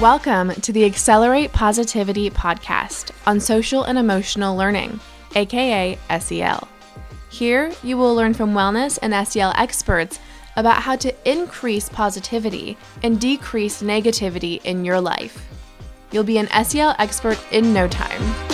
[0.00, 4.98] Welcome to the Accelerate Positivity podcast on social and emotional learning,
[5.34, 6.66] aka SEL.
[7.28, 10.18] Here, you will learn from wellness and SEL experts
[10.56, 15.46] about how to increase positivity and decrease negativity in your life.
[16.12, 18.49] You'll be an SEL expert in no time.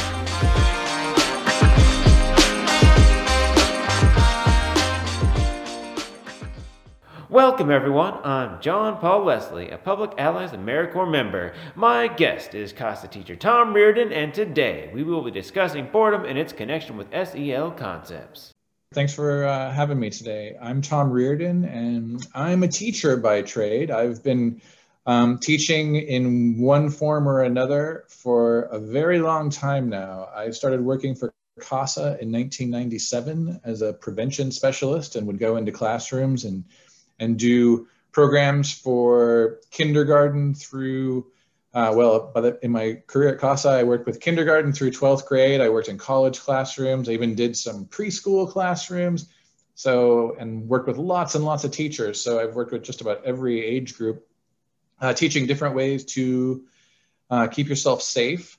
[7.37, 8.15] Welcome, everyone.
[8.25, 11.53] I'm John Paul Leslie, a Public Allies AmeriCorps member.
[11.75, 16.39] My guest is CASA teacher Tom Reardon, and today we will be discussing boredom and
[16.39, 18.55] its connection with SEL concepts.
[18.95, 20.57] Thanks for uh, having me today.
[20.63, 23.91] I'm Tom Reardon, and I'm a teacher by trade.
[23.91, 24.63] I've been
[25.05, 30.31] um, teaching in one form or another for a very long time now.
[30.35, 35.73] I started working for CASA in 1997 as a prevention specialist and would go into
[35.73, 36.65] classrooms and
[37.19, 41.27] and do programs for kindergarten through,
[41.75, 45.61] uh, well, the, in my career at CASA, I worked with kindergarten through 12th grade.
[45.61, 47.09] I worked in college classrooms.
[47.09, 49.29] I even did some preschool classrooms.
[49.75, 52.19] So, and worked with lots and lots of teachers.
[52.19, 54.27] So I've worked with just about every age group,
[54.99, 56.65] uh, teaching different ways to
[57.29, 58.57] uh, keep yourself safe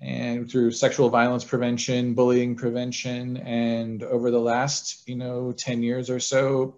[0.00, 6.10] and through sexual violence prevention, bullying prevention, and over the last, you know, 10 years
[6.10, 6.76] or so,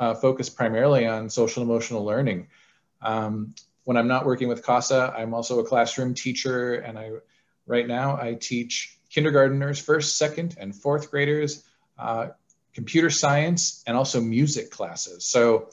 [0.00, 2.48] uh, focused primarily on social emotional learning.
[3.02, 7.10] Um, when I'm not working with CASA, I'm also a classroom teacher, and I
[7.66, 11.64] right now I teach kindergarteners, first, second, and fourth graders,
[11.98, 12.28] uh,
[12.72, 15.26] computer science, and also music classes.
[15.26, 15.68] So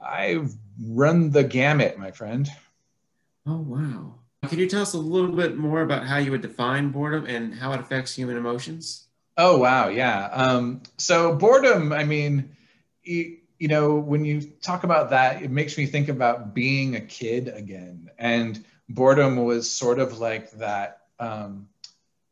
[0.00, 2.48] I've run the gamut, my friend.
[3.46, 4.14] Oh wow!
[4.48, 7.54] Can you tell us a little bit more about how you would define boredom and
[7.54, 9.06] how it affects human emotions?
[9.36, 10.26] Oh wow, yeah.
[10.26, 12.56] Um, so boredom, I mean
[13.02, 17.00] you, you know, when you talk about that, it makes me think about being a
[17.00, 18.10] kid again.
[18.18, 21.68] And boredom was sort of like that, um,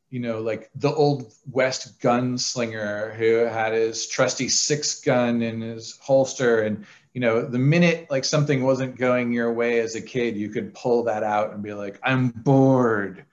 [0.08, 5.98] you know, like the old West gunslinger who had his trusty six gun in his
[6.02, 6.62] holster.
[6.62, 6.84] And,
[7.14, 10.74] you know, the minute like something wasn't going your way as a kid, you could
[10.74, 13.24] pull that out and be like, I'm bored.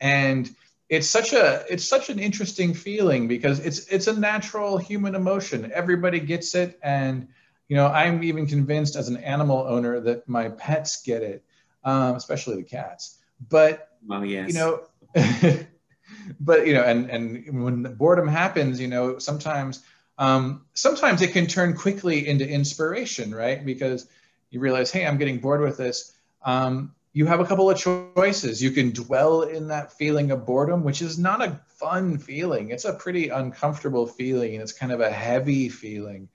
[0.00, 0.54] And,
[0.88, 5.70] it's such a it's such an interesting feeling because it's it's a natural human emotion.
[5.74, 6.78] Everybody gets it.
[6.82, 7.28] And
[7.68, 11.44] you know i'm even convinced as an animal owner that my pets get it
[11.84, 13.18] um, especially the cats.
[13.48, 14.48] But well, yes.
[14.48, 14.82] you know
[16.40, 19.84] but you know and and when boredom happens you know sometimes
[20.18, 23.64] um, sometimes it can turn quickly into inspiration right?
[23.64, 24.08] Because
[24.50, 26.12] you realize hey i'm getting bored with this.
[26.42, 28.62] Um, you have a couple of choices.
[28.62, 32.70] You can dwell in that feeling of boredom, which is not a fun feeling.
[32.70, 36.28] It's a pretty uncomfortable feeling, and it's kind of a heavy feeling.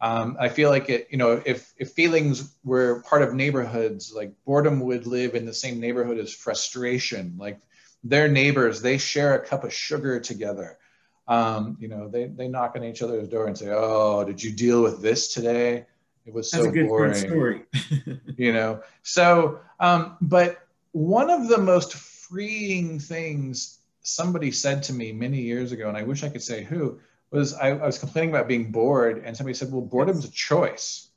[0.00, 4.32] Um, I feel like it, you know, if if feelings were part of neighborhoods, like
[4.44, 7.36] boredom would live in the same neighborhood as frustration.
[7.38, 7.58] Like
[8.04, 10.78] their neighbors, they share a cup of sugar together.
[11.26, 14.52] Um, you know, they they knock on each other's door and say, "Oh, did you
[14.52, 15.86] deal with this today?"
[16.28, 17.14] It was so boring.
[17.14, 17.62] story.
[18.36, 20.58] you know, so um, but
[20.92, 26.02] one of the most freeing things somebody said to me many years ago, and I
[26.02, 27.00] wish I could say who,
[27.30, 31.08] was I, I was complaining about being bored, and somebody said, "Well, boredom's a choice."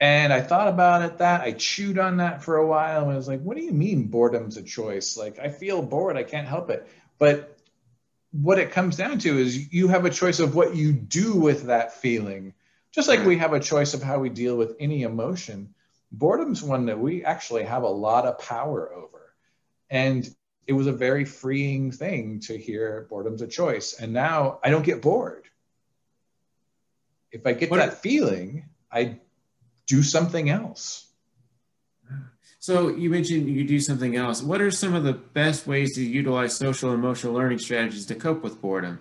[0.00, 3.16] And I thought about it that I chewed on that for a while, and I
[3.16, 5.16] was like, "What do you mean boredom's a choice?
[5.16, 6.88] Like I feel bored, I can't help it."
[7.20, 7.56] But
[8.32, 11.64] what it comes down to is you have a choice of what you do with
[11.64, 12.54] that feeling
[12.92, 15.74] just like we have a choice of how we deal with any emotion,
[16.12, 19.34] boredom's one that we actually have a lot of power over.
[19.90, 20.28] And
[20.66, 23.94] it was a very freeing thing to hear boredom's a choice.
[23.94, 25.48] And now I don't get bored.
[27.30, 29.18] If I get what that feeling, I
[29.86, 31.08] do something else.
[32.58, 34.42] So you mentioned you do something else.
[34.42, 38.42] What are some of the best ways to utilize social emotional learning strategies to cope
[38.42, 39.00] with boredom?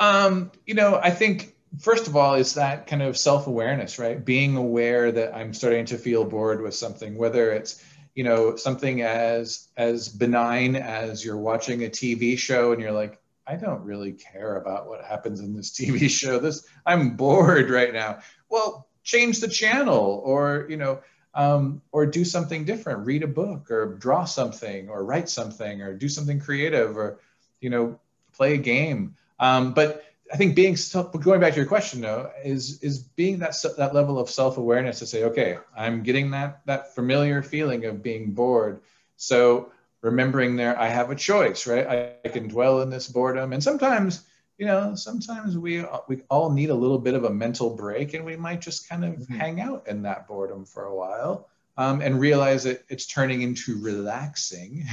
[0.00, 4.24] Um, you know, I think first of all is that kind of self-awareness right?
[4.24, 7.84] Being aware that i'm starting to feel bored with something whether it's
[8.14, 13.20] you know something as as benign as you're watching a tv show and you're like
[13.46, 16.38] i don't really care about what happens in this tv show.
[16.38, 18.20] This i'm bored right now.
[18.48, 21.00] Well change the channel or you know
[21.34, 23.06] um, or do something different.
[23.06, 27.20] Read a book or draw something or write something or do something creative or
[27.60, 27.98] you know
[28.32, 29.14] play a game.
[29.38, 30.76] Um, but I think being
[31.20, 34.98] going back to your question though is is being that that level of self awareness
[35.00, 38.80] to say, okay, I'm getting that that familiar feeling of being bored.
[39.16, 39.72] So
[40.02, 41.86] remembering there, I have a choice, right?
[41.86, 44.22] I, I can dwell in this boredom, and sometimes,
[44.58, 48.24] you know, sometimes we we all need a little bit of a mental break, and
[48.24, 49.34] we might just kind of mm-hmm.
[49.34, 51.48] hang out in that boredom for a while.
[51.78, 54.84] um, and realize that it's turning into relaxing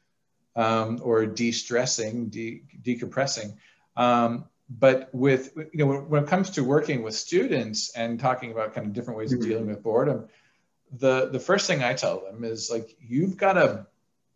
[0.56, 3.54] um, or de-stressing, de- decompressing.
[3.94, 8.52] Um, but with you know when, when, it comes to working with students and talking
[8.52, 9.48] about kind of different ways of mm-hmm.
[9.48, 10.28] dealing with boredom,
[10.92, 13.86] the the first thing I tell them is like you've got a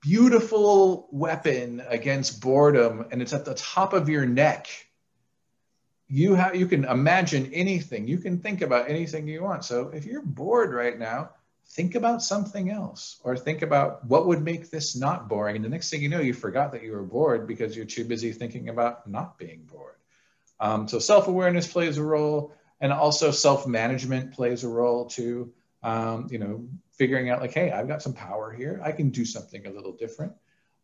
[0.01, 4.67] beautiful weapon against boredom, and it's at the top of your neck.
[6.09, 9.65] You have you can imagine anything, you can think about anything you want.
[9.65, 11.31] So if you're bored right now,
[11.69, 15.57] think about something else or think about what would make this not boring.
[15.57, 18.05] And the next thing you know, you forgot that you were bored because you're too
[18.05, 19.95] busy thinking about not being bored.
[20.61, 25.53] Um, so self-awareness plays a role and also self-management plays a role too.
[25.83, 28.81] Um, you know, figuring out like, hey, I've got some power here.
[28.83, 30.33] I can do something a little different.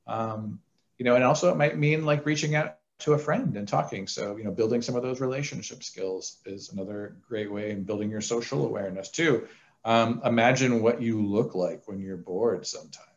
[0.07, 0.61] Um,
[0.99, 4.07] you know, and also it might mean like reaching out to a friend and talking.
[4.07, 8.11] So, you know, building some of those relationship skills is another great way in building
[8.11, 9.49] your social awareness too.
[9.85, 13.10] Um, imagine what you look like when you're bored sometimes.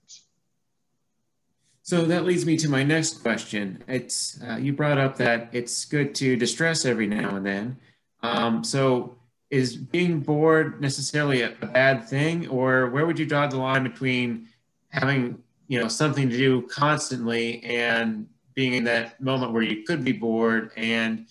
[1.85, 3.83] So that leads me to my next question.
[3.89, 7.77] It's uh, you brought up that it's good to distress every now and then.
[8.21, 9.17] Um, so
[9.51, 13.83] is being bored necessarily a, a, bad thing, or where would you draw the line
[13.83, 14.47] between
[14.89, 20.05] having you know something to do constantly and being in that moment where you could
[20.05, 21.27] be bored and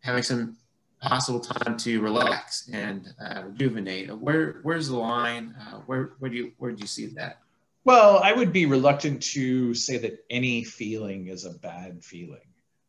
[0.00, 0.56] having some
[1.00, 4.10] possible time to relax and uh, rejuvenate.
[4.16, 5.54] Where where's the line?
[5.60, 7.38] Uh, where where do you where do you see that?
[7.84, 12.40] Well, I would be reluctant to say that any feeling is a bad feeling.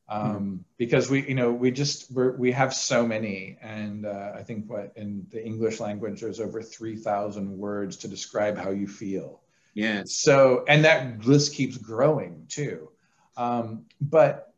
[0.09, 0.55] Um, mm-hmm.
[0.77, 4.69] because we you know we just we're, we have so many and uh, i think
[4.69, 9.39] what in the english language there's over 3000 words to describe how you feel
[9.73, 12.89] yeah so and that list keeps growing too
[13.37, 14.53] um, but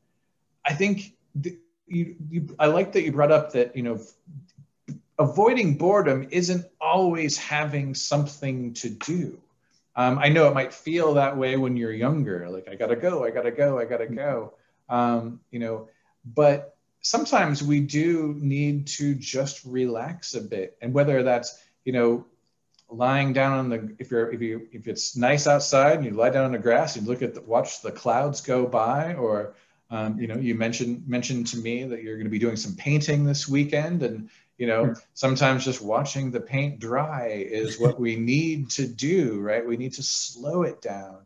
[0.66, 4.00] i think the, you, you, I like that you brought up that, you know,
[5.20, 9.40] avoiding boredom isn't always having something to do.
[9.96, 13.24] Um, I know it might feel that way when you're younger, like I gotta go,
[13.24, 14.54] I gotta go, I gotta go.
[14.90, 15.90] Um, you know,
[16.26, 22.26] but sometimes we do need to just relax a bit, and whether that's you know
[22.90, 26.30] lying down on the if you're if you if it's nice outside and you lie
[26.30, 29.56] down on the grass and look at the watch the clouds go by, or
[29.92, 32.76] um, you know, you mentioned mentioned to me that you're going to be doing some
[32.76, 38.16] painting this weekend, and you know, sometimes just watching the paint dry is what we
[38.16, 39.66] need to do, right?
[39.66, 41.20] We need to slow it down.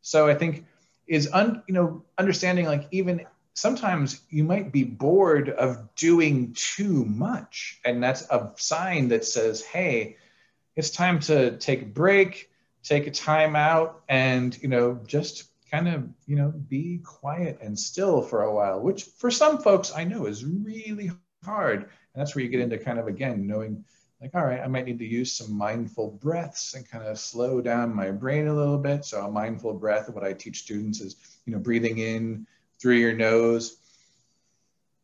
[0.00, 0.64] So I think
[1.06, 7.04] is un, you know understanding like even sometimes you might be bored of doing too
[7.04, 10.16] much, and that's a sign that says, hey,
[10.76, 12.50] it's time to take a break,
[12.84, 17.78] take a time out, and you know just kind of you know be quiet and
[17.78, 21.10] still for a while which for some folks i know is really
[21.44, 23.84] hard that's where you get into kind of again knowing
[24.20, 27.60] like all right i might need to use some mindful breaths and kind of slow
[27.60, 29.04] down my brain a little bit.
[29.04, 31.16] So a mindful breath what i teach students is
[31.46, 32.46] you know breathing in
[32.80, 33.76] through your nose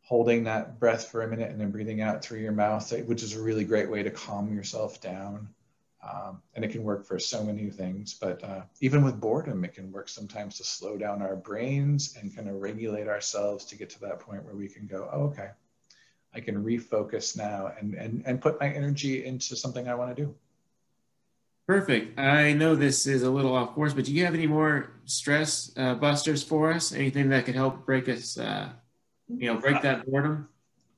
[0.04, 3.34] holding that breath for a minute and then breathing out through your mouth which is
[3.34, 5.48] a really great way to calm yourself down.
[6.02, 9.72] Um, and it can work for so many things, but uh, even with boredom, it
[9.72, 13.88] can work sometimes to slow down our brains and kind of regulate ourselves to get
[13.90, 15.48] to that point where we can go, oh, okay,
[16.34, 20.24] I can refocus now and, and, and put my energy into something I want to
[20.24, 20.34] do.
[21.66, 22.18] Perfect.
[22.18, 25.72] I know this is a little off course, but do you have any more stress
[25.76, 26.92] uh, busters for us?
[26.92, 28.68] Anything that could help break us, uh,
[29.28, 30.48] you know, break that boredom?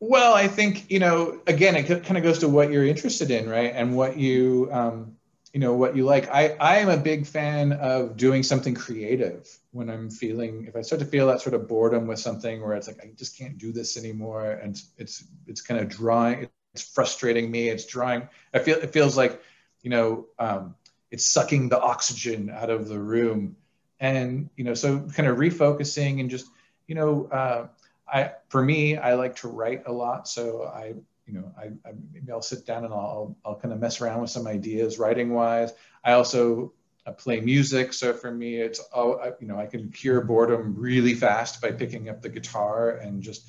[0.01, 1.41] Well, I think you know.
[1.47, 3.73] Again, it kind of goes to what you're interested in, right?
[3.75, 5.16] And what you, um,
[5.57, 6.29] you know, what you like.
[6.29, 10.67] I I am a big fan of doing something creative when I'm feeling.
[10.69, 13.09] If I start to feel that sort of boredom with something, where it's like I
[13.17, 16.51] just can't do this anymore, and it's it's kind of drawing.
[16.75, 17.71] It's frustrating me.
[17.71, 18.29] It's drawing.
[18.53, 19.43] I feel it feels like,
[19.81, 20.75] you know, um,
[21.11, 23.57] it's sucking the oxygen out of the room,
[23.99, 26.49] and you know, so kind of refocusing and just,
[26.87, 27.31] you know.
[27.33, 27.69] Uh,
[28.07, 30.29] I, for me, I like to write a lot.
[30.29, 30.97] So I,
[31.27, 34.21] you know, I, I maybe I'll sit down and I'll, I'll kind of mess around
[34.21, 35.73] with some ideas writing wise.
[36.05, 36.73] I also
[37.07, 37.93] I play music.
[37.93, 41.71] So for me, it's, oh, I, you know, I can cure boredom really fast by
[41.71, 43.47] picking up the guitar and just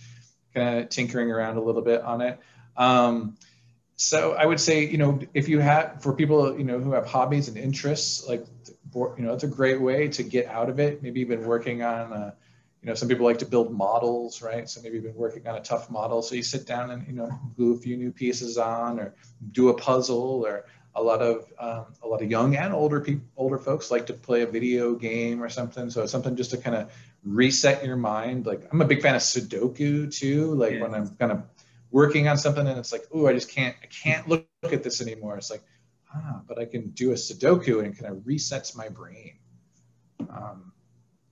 [0.53, 2.39] kind of tinkering around a little bit on it.
[2.75, 3.35] Um,
[3.95, 7.07] so I would say, you know, if you have, for people, you know, who have
[7.07, 8.45] hobbies and interests, like,
[8.93, 11.01] you know, it's a great way to get out of it.
[11.01, 12.35] Maybe you've been working on, a,
[12.81, 14.69] you know, some people like to build models, right?
[14.69, 16.21] So maybe you've been working on a tough model.
[16.21, 19.15] So you sit down and, you know, glue a few new pieces on or
[19.51, 20.65] do a puzzle or
[20.95, 24.13] a lot of um, a lot of young and older people, older folks like to
[24.13, 25.89] play a video game or something.
[25.89, 26.91] So it's something just to kind of
[27.23, 28.45] reset your mind.
[28.45, 30.53] Like I'm a big fan of Sudoku too.
[30.53, 30.81] Like yeah.
[30.81, 31.43] when I'm kind of
[31.91, 34.83] working on something and it's like, oh, I just can't, I can't look, look at
[34.83, 35.37] this anymore.
[35.37, 35.63] It's like,
[36.13, 39.37] ah, but I can do a Sudoku and it kind of resets my brain.
[40.29, 40.71] Um,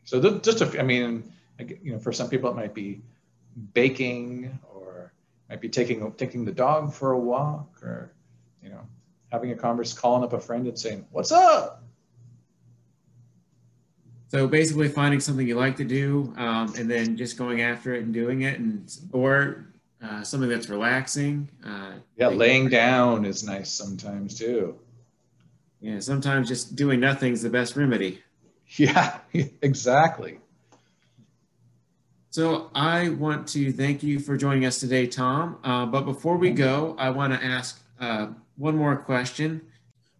[0.06, 3.02] so th- just, a, I mean, you know, for some people it might be
[3.74, 5.14] baking or
[5.50, 8.14] might be taking taking the dog for a walk or
[8.62, 8.82] you know
[9.32, 11.84] having a conversation calling up a friend and saying what's up?
[14.28, 18.04] So basically finding something you like to do um, and then just going after it
[18.04, 19.68] and doing it and or
[20.04, 24.78] uh, something that's relaxing uh, yeah laying down is nice sometimes too.
[25.80, 28.22] Yeah sometimes just doing nothing is the best remedy
[28.78, 29.20] yeah
[29.62, 30.40] exactly
[32.36, 35.58] so I want to thank you for joining us today, Tom.
[35.64, 39.62] Uh, but before we go, I want to ask uh, one more question.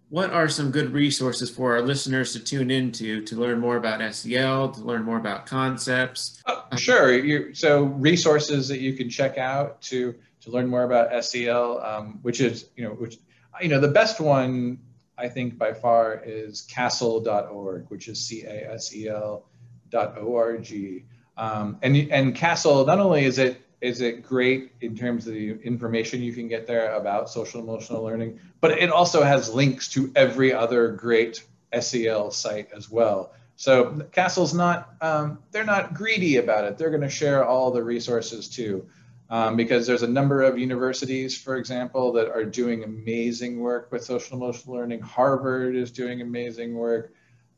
[0.08, 4.00] What are some good resources for our listeners to tune into to learn more about
[4.16, 6.42] SEL, to learn more about concepts?
[6.46, 7.14] Uh, sure.
[7.14, 12.20] You, so resources that you can check out to to learn more about SEL, um,
[12.22, 13.18] which is you know which
[13.62, 14.80] you know the best one
[15.18, 19.46] I think by far is CASEL.org, which is C A S E L
[19.90, 21.06] dot O R G.
[21.38, 25.52] Um, and and CASEL not only is it is it great in terms of the
[25.62, 30.12] information you can get there about social emotional learning, but it also has links to
[30.16, 31.44] every other great
[31.80, 33.34] SEL site as well.
[33.58, 36.78] So CASEL's not um, they're not greedy about it.
[36.78, 38.88] They're going to share all the resources too.
[39.28, 44.04] Um, because there's a number of universities, for example, that are doing amazing work with
[44.04, 45.02] social emotional learning.
[45.02, 47.14] Harvard is doing amazing work.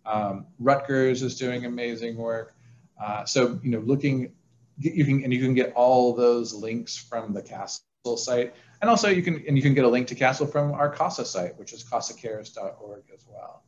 [0.05, 2.55] Um, Rutgers is doing amazing work.
[3.01, 4.31] Uh, so, you know, looking,
[4.77, 8.55] you can, and you can get all those links from the CASEL site.
[8.81, 11.25] And also you can, and you can get a link to CASEL from our CASA
[11.25, 13.63] site, which is casacares.org as well.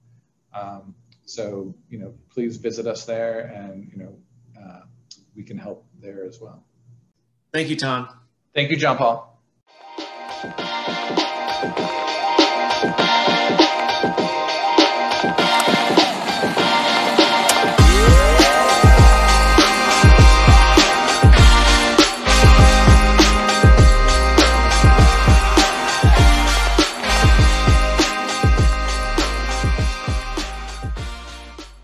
[0.53, 4.17] Um, so, you know, please visit us there and, you know,
[4.59, 4.81] uh,
[5.35, 6.63] we can help there as well.
[7.51, 8.09] Thank you, Tom.
[8.53, 9.25] Thank you, John Paul.